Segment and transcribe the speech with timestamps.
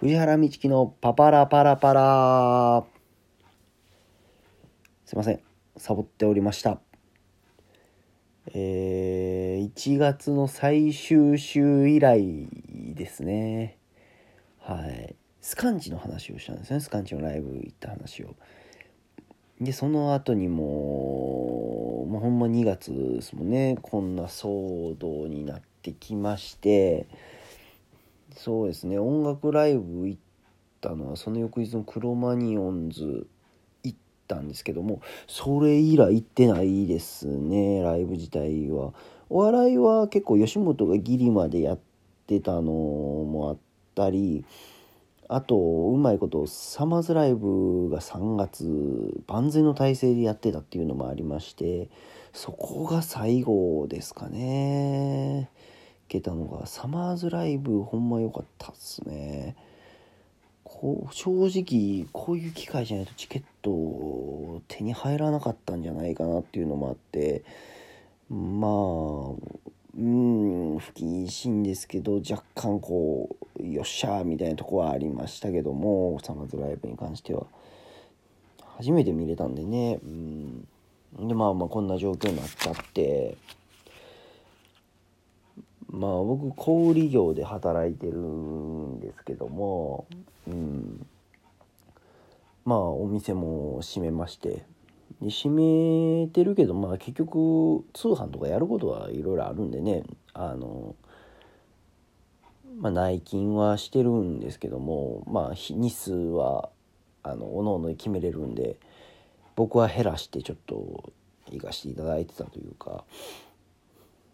[0.00, 2.84] 藤原道樹のパパラパラパラ。
[5.04, 5.40] すいません。
[5.76, 6.80] サボっておりました。
[8.54, 12.48] えー、1月の最終週以来
[12.94, 13.76] ですね。
[14.60, 15.14] はい。
[15.42, 16.80] スカンチの話をしたんですね。
[16.80, 18.34] スカンチのライブ行った話を。
[19.60, 23.76] でその後にももうほんま2月ですもんね。
[23.82, 27.06] こんな騒動になってきまして。
[28.36, 28.98] そうですね。
[28.98, 30.20] 音楽ライブ行っ
[30.80, 33.26] たのはその翌日のクロマニオンズ
[33.82, 37.82] 行ったんですけどもそれ以来行ってないですね。
[37.82, 38.92] ライブ自体は。
[39.28, 41.78] お笑いは結構吉本がギリまでやっ
[42.26, 43.58] てたのもあっ
[43.94, 44.44] たり
[45.28, 51.88] あとうまいことサマーズライブが3月万全の体制でやってたっていうのもありまして
[52.32, 55.48] そこが最後ですかね。
[56.10, 59.54] けたのがサマーズライブほんま良かったっすね。
[60.64, 67.42] こう正直こういう機会じゃないとチケット手に入らなかったんじゃないかなっていうのもあって
[68.28, 69.60] まあ
[69.98, 77.46] うん不謹慎ですけど若干こうよっしゃーみたいなとこはありましたけどもサマーズライブに関しては。
[78.78, 80.66] 初めて見れたんでねうん。
[81.28, 83.36] でまあまあこんな状況になっちゃって
[85.90, 90.06] まあ僕小売業で働いてるんですけども
[90.48, 91.06] うん。
[92.64, 94.64] まあお店も閉めまして。
[95.20, 100.04] で閉めてるけどまあ結局通販とかやることはいろいろあるんでね。
[100.32, 100.94] あの
[102.78, 106.70] まあ内勤はしてるんですけどもまあ日数は
[107.22, 108.76] あのおのおので決めれるんで
[109.56, 111.12] 僕は減らしてちょっと
[111.50, 113.04] 行かしていただいてたというか。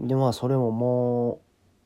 [0.00, 1.38] でまあそれももう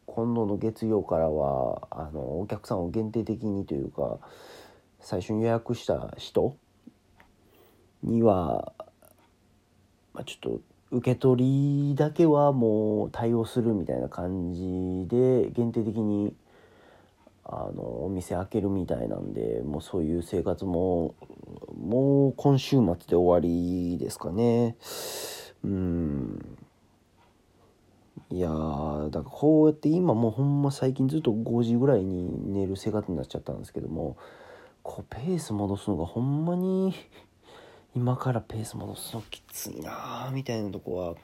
[0.06, 4.18] 今度の月曜からはあのお客さんを限定的にというか
[5.00, 6.56] 最初に予約した人
[8.02, 8.72] には、
[10.12, 10.60] まあ、ちょっと
[10.92, 16.34] 受け取りだけはもう対応するみたいな感じで限定的に
[17.44, 21.14] あのお店開けるみたいなんでもうそういう生活も
[21.76, 24.76] もう今週末で終わりですかね。
[25.64, 26.63] うん。
[28.30, 34.16] いやだからこうやって今もうほんま最近ずっと5時ぐらいに寝る生活になっちゃったんですけども
[34.82, 36.94] こうペース戻すのがほんまに
[37.94, 41.14] 今からペース戻すのきついなみたいなとこは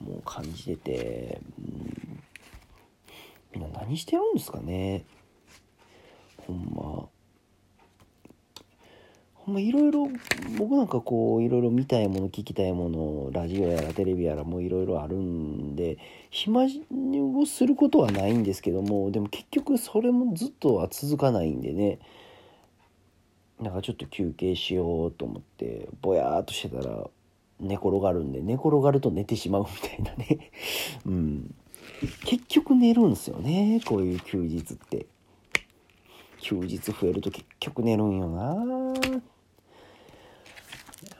[0.00, 2.22] もう感じてて、うん、
[3.54, 5.04] みんな何してるんですかね。
[6.46, 7.08] ほんま。
[9.46, 10.08] ほんまいろいろ
[10.58, 15.98] 僕なんかこういろいろ見たいもの聞きたいものラジオやらテレビやらもいろいろあるんで
[16.30, 22.00] 暇をすることはないんですけどもでも結局それもずっとは続かないんでね。
[23.60, 27.08] なんかちょっと休憩しようと思ってぼやーっとしてたら
[27.58, 30.50] 寝転がるんで寝転がると寝てしまうみたいなね。
[31.06, 31.54] うん。
[32.24, 35.06] 結局寝るんすよねこういう休日って。
[36.40, 38.54] 休日増えると結局寝るんよな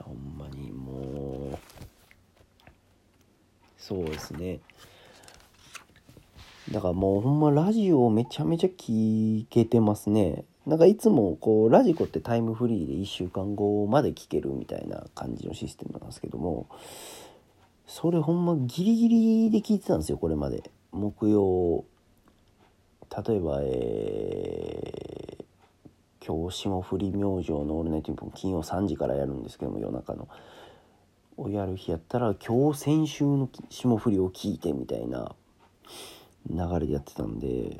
[0.07, 1.57] ほんまにもう
[3.87, 4.59] そうですね。
[6.73, 10.43] だからもうほんまラジオめちゃめちゃ聞けてますね。
[10.65, 16.67] なんかいつもこうラジコってタイムフリーで1週間後まで聞けるみたいな感じのシステムなんですけども
[17.85, 20.69] それほんまギリギリで聞いてたんですよこれまで。
[20.91, 21.85] 木曜
[23.25, 30.27] 例えばえー、今日霜降り明星の「オールナイトニッポン」金曜3時からやるんですけども夜中の。
[31.37, 35.35] をやる日やったら今日先週の霜降りを聞いてみたいな
[36.49, 37.79] 流れでやってたんで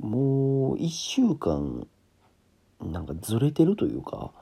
[0.00, 1.86] もう1週間
[2.80, 4.32] なんかずれてるというか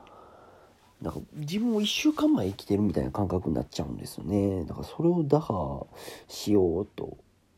[1.01, 4.65] なんか自分も1週間前生きてるみたいな感覚になっちゃうんですよね。
[4.65, 5.85] だからそれを打破
[6.27, 7.17] しようと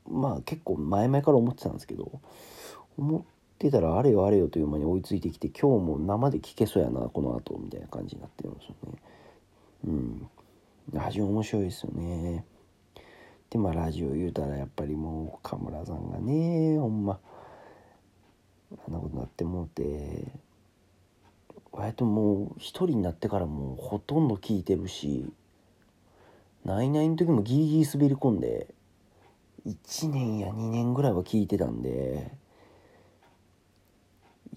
[0.10, 2.20] まあ結構前々から思ってたんですけど
[2.98, 3.22] 思っ
[3.58, 9.00] てたらあれよあれよという間に追いついてきて今日も生で聞けそうやなこの後みたいな感じになってるんですよね。
[9.88, 10.30] うん。
[10.94, 12.46] ラジオ面白いですよね。
[13.50, 17.20] でまあラジオ言うたらやっぱりもう岡村さんがねほんま
[18.88, 20.32] あんなことなってもうて
[21.72, 25.26] 割ともう一人になってからもうほとんど聞いてるし
[26.66, 28.68] ナイナイの時もギリギリ滑り込んで
[29.66, 32.32] 1年や2年ぐらいは聞いてたんで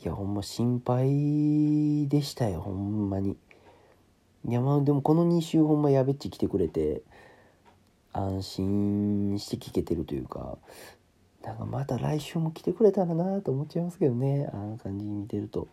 [0.03, 3.37] いやほんま心配でしたよほんまに。
[4.49, 7.03] いやまあでもこの2週ほんまやべっち来てくれて
[8.13, 10.59] 安心して聞けてるというか
[11.43, 15.69] なんかまた来週も来てくれたらなと思っちゃいますけどねあの感じに見てると。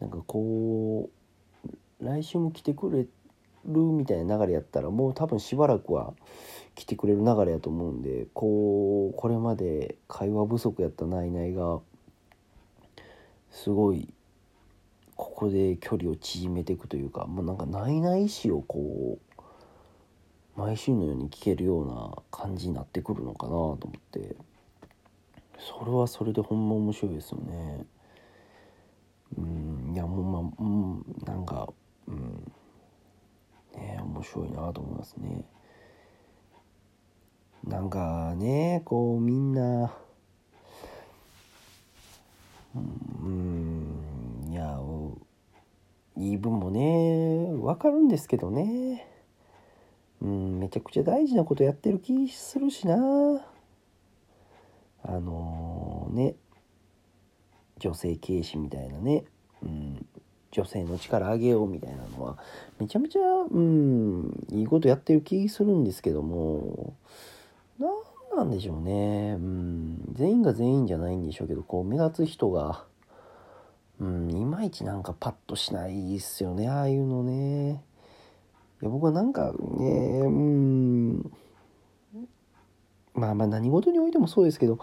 [0.00, 1.10] なんかこ
[2.00, 3.08] う来週も来てくれる
[3.66, 6.14] みたいな流れやったらもう多分しばらくは
[6.74, 11.80] 来てくれる流れやと思うんでこうこれまで会話不足やったナイナイが
[13.50, 14.08] すごい
[15.40, 19.40] こで距離を縮めていくというかもうなんかないないしをこう
[20.60, 24.36] 毎週のように聞けるような感じになってくるのかなと思って
[25.58, 27.86] それはそれでほんま面白いですよね。
[29.38, 31.72] うんいやもうまあうんなんか
[32.06, 32.52] うん
[33.74, 35.44] ね面白いなと思いますね。
[37.64, 39.90] なんかねこうみんな
[42.74, 44.78] うんいや
[46.20, 49.06] 言い分もねわかるんですけどね。
[50.20, 52.94] うんめちゃくちゃ大事なことやってる気するしな。
[55.02, 56.34] あのー、ね。
[57.78, 59.24] 女性軽視みたいなね、
[59.62, 60.06] うん、
[60.50, 62.36] 女性の力上げようみたいなのは
[62.78, 63.20] めちゃめちゃ
[63.50, 66.94] うんいいことやってる気するんですけども。
[67.78, 67.88] 何
[68.36, 69.36] なんでしょうね。
[69.38, 70.12] うん。
[70.12, 72.84] 全員が全員じゃないんでしょうけどこう目立つ人が
[74.00, 77.84] うんいまいちなんかパッとしないっすよねああいうのね。
[78.82, 81.32] いや僕はなんかねうん。
[83.14, 84.78] まあまあ何事においてもそうですけど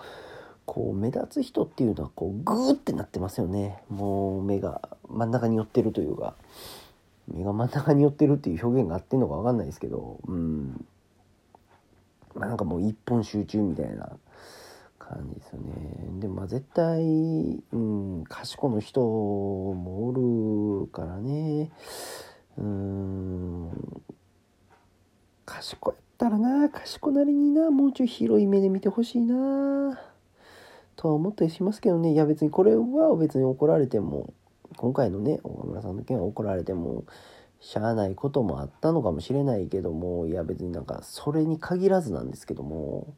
[0.66, 3.82] こう目立つ人っていうのはこうグーってなってますよね。
[3.90, 6.36] もう目が真ん中に寄ってるというか
[7.28, 10.86] 目が真ん中に寄ってるっていう表現があってんのか分かんないですけどうん。
[12.36, 14.12] まあなんかもう一本集中みたいな
[15.08, 16.20] 感じですよね。
[16.20, 17.02] でもまあ絶対
[17.72, 21.72] うん賢の人もおるからね。
[22.58, 23.72] うん
[25.46, 30.00] 賢やったらな賢なりになもうちょい広い目で見てほしいな
[30.96, 32.14] とは思ったりしますけどね。
[32.14, 34.34] いや別にこれは別に怒られても
[34.76, 37.06] 今回のね岡村さんの件は怒られても
[37.60, 43.14] しゃあないこともあったのかもしれないけどもいや別になんかそれに限らずなんですけども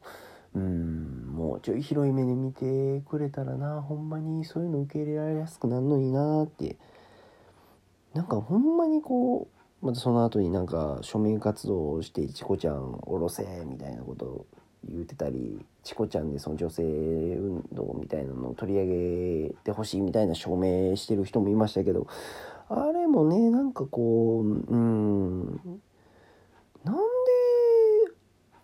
[0.54, 3.82] うんもうちょい広い目で見てくれたらな。
[3.82, 6.76] ほんまにそういうの受け入れられやすくなるのになって。
[8.14, 9.48] なんかほんまにこ
[9.82, 14.46] うまたその後になんか署名活動をして「チコちゃん下ろせ」みたいなことを
[14.84, 18.86] 言うてたり「チコちゃんでその女性運動みたいなのを取り上
[19.48, 22.08] げてほしい」みたいな署名してる人もいましたけど
[22.68, 25.60] あれもねなんかこううん
[26.84, 26.96] なん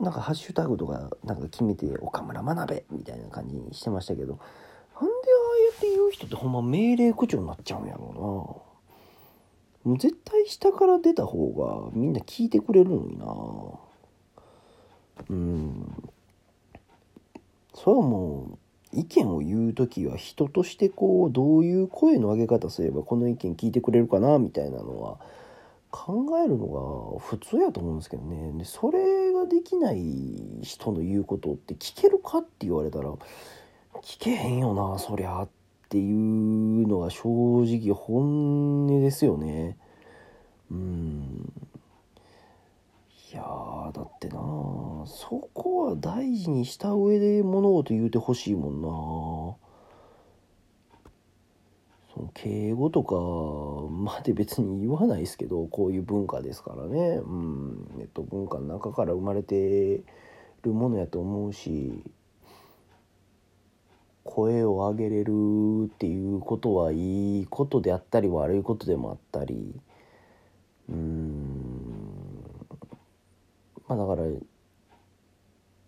[0.07, 5.09] なんかハッシュタグとかなんか決めて「岡村学べ」みたいな感じにしてましたけどなんでああや
[5.77, 8.63] って言う人ってほんま命令口調になっちゃうんやろ
[9.85, 9.97] うな。
[9.99, 13.27] 絶対下から出た方がみんな聞いてくれるのにな
[15.29, 16.11] うん
[17.75, 18.59] それはも
[18.93, 25.19] う意見を言う時は人としてこうどういう声の上げ方すればこの意見聞いてくれるかなみたいなのは
[25.91, 28.53] 考えるのが普通やと思うんですけどね。
[28.59, 33.11] でそれができない人の言うことって聞けるかって言われたら
[34.03, 35.49] 聞けへんよなそりゃっ
[35.89, 37.29] ていうのが正
[37.65, 39.79] 直本音ですよね。
[40.71, 41.53] うん。
[43.33, 43.43] いや
[43.93, 44.37] だってな
[45.07, 49.66] そこは大事にした上で物事言うてほしいもんな。
[52.37, 53.15] 敬語とか
[53.91, 57.21] まで別に言わないですけどこういう文化ですからね。
[57.25, 57.89] うん。
[57.99, 60.03] えっと文化の中から生まれて
[60.63, 62.05] るものやと思うし
[64.23, 65.33] 声を上げれる
[65.87, 69.75] っていうことはいいことであったり悪いことでもあったり。
[70.91, 71.97] うん。
[73.89, 74.29] まあだから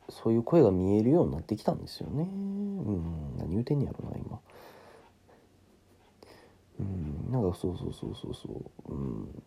[0.08, 2.22] そういう声が見えるようになってきたんですよね。
[2.22, 3.36] うん。
[3.36, 4.40] 何言うてんやろな今。
[6.78, 7.32] うん。
[7.32, 8.48] なんかそうそうそうそうそ
[8.88, 8.92] う。
[8.92, 9.42] うん。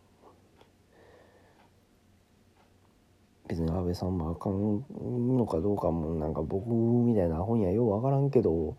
[3.48, 8.76] 別に安倍さんもあかんのかどうかもなんか僕みたいなアホにはよう分からんけど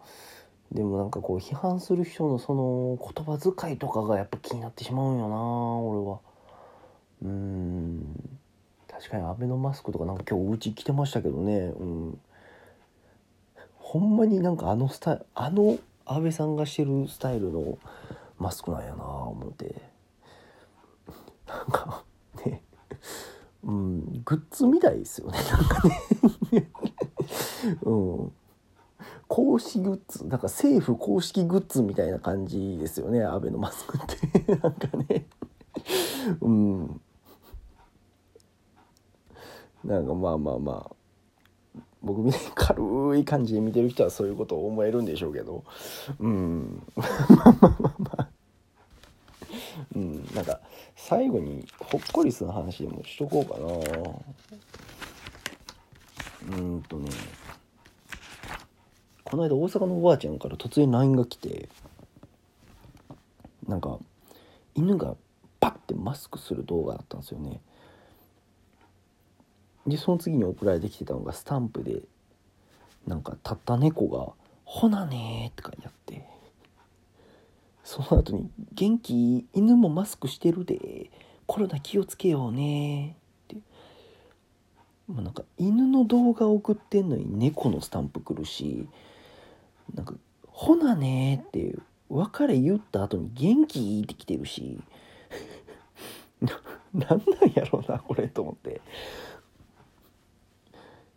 [0.72, 6.20] でもなんかこう批判する人のその言葉遣いとかがやっぱ気になってしまうんよな俺は。
[7.24, 8.40] うん。
[8.90, 11.58] 確かにアベノマスクとかなんか今日お家来てましたけどね。
[11.58, 12.20] うん。
[13.78, 17.78] ほんまになんかあのスタイルあの安倍さんがしてるスタイルの
[18.44, 19.82] マスクなんやな思って。
[21.48, 22.04] なんか
[22.46, 22.62] ね。
[23.64, 25.88] うん、グッズみたいですよね なんか
[26.52, 26.70] ね。
[27.84, 28.34] うん。
[29.30, 34.56] 公式グッズなんか政府公式グッズみたいな感じですよねアベノマスクって。
[34.58, 35.26] なんかね。
[36.42, 37.02] うん。
[39.86, 40.96] なんかまあまあまあ。
[42.04, 45.64] 僕みたいに軽い感じで見てる人はそういうことを思えるんでしょうけど。
[46.20, 46.84] うん。
[46.96, 48.23] まあまあまあまあ。
[49.96, 50.60] うんなんか
[50.96, 53.60] 最後にほっこりする話でもしとこうか
[56.50, 56.58] な。
[56.58, 57.10] うんとね。
[59.24, 61.70] この間大阪のおばあちゃんから突然 LINE が来て
[63.68, 63.98] なんか
[64.76, 65.16] 犬が
[65.60, 67.62] パッてマスクする動画だったんですよね。
[69.88, 72.02] でその次に送られてきてたのがスタンプで
[73.08, 74.34] なんかたった猫が
[74.66, 76.33] 「ほなね」って書いてあって。
[77.84, 81.12] その後に「元気犬もマスクしてるで。
[81.46, 83.58] コロナ気をつけようね」って。
[85.08, 88.88] まあなんか犬の動画送ってんのに猫のスタンプ来るし
[89.94, 90.16] なんか
[90.48, 91.76] 「ほなね」って
[92.10, 94.80] 別れ言った後に「元気?」って来てるし。
[96.42, 96.60] な
[96.94, 98.82] なんなんやろうなこれと思って。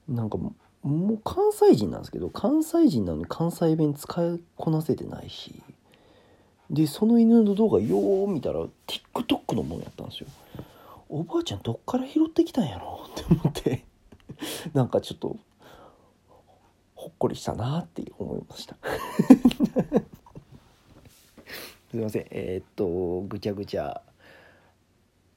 [0.09, 0.55] なんかも
[0.85, 5.63] う関西人なんですけど関西人なのに関西弁使いこなせてないし。
[6.71, 10.27] でその犬の動画よう見たら TikTok のものやったんですよ。
[11.09, 13.07] おばあちゃんどっから拾ってきたんやろ？
[13.09, 13.85] って思って。
[14.75, 15.37] なんかちょっと
[16.95, 18.77] ほっこりしたなって思いました。
[21.91, 22.27] すいません。
[22.31, 24.03] えー、っとぐちゃぐちゃ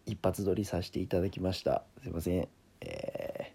[0.06, 1.84] 一発撮りさせていただきました。
[2.02, 2.48] すいません。
[2.82, 3.54] え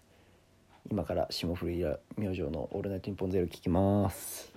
[0.87, 1.83] ー、今から霜降り
[2.17, 4.54] 明星の「オールナイトニッポンゼロ聞きます。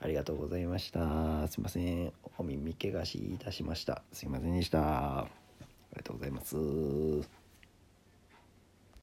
[0.00, 1.48] ありがとうございました。
[1.48, 2.12] すいません。
[2.38, 4.02] お耳けがしいたしました。
[4.12, 5.20] すいませんでした。
[5.20, 5.28] あ
[5.92, 7.37] りがとうございます。